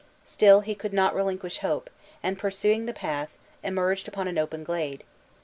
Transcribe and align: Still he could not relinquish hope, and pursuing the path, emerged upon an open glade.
Still 0.25 0.61
he 0.61 0.73
could 0.73 0.93
not 0.93 1.13
relinquish 1.13 1.59
hope, 1.59 1.87
and 2.23 2.39
pursuing 2.39 2.87
the 2.87 2.91
path, 2.91 3.37
emerged 3.63 4.07
upon 4.07 4.27
an 4.27 4.39
open 4.39 4.63
glade. 4.63 5.03